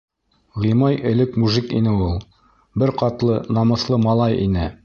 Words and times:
—Ғимай 0.63 0.97
элек 1.09 1.37
мужик 1.43 1.69
ине 1.81 1.95
ул. 2.07 2.17
Бер 2.85 2.95
ҡатлы, 3.03 3.39
намыҫлы 3.59 4.05
малай 4.09 4.43
ине. 4.49 4.69